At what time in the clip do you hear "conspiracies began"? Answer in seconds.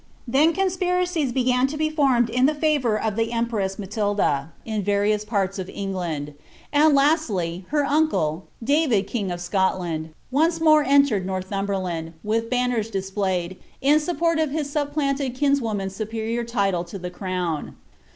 0.51-1.67